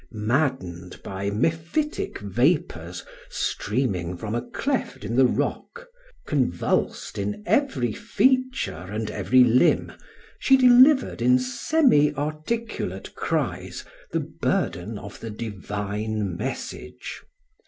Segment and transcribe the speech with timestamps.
[0.11, 5.85] Maddened by mephitic vapours streaming from a cleft in the rock,
[6.25, 9.91] convulsed in every feature and every limb,
[10.39, 17.21] she delivered in semi articulate cries the burden of the divine message.